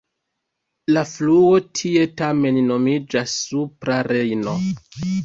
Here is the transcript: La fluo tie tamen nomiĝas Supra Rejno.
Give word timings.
La 0.93 1.01
fluo 1.09 1.59
tie 1.79 2.05
tamen 2.21 2.57
nomiĝas 2.71 3.37
Supra 3.43 3.99
Rejno. 4.09 4.57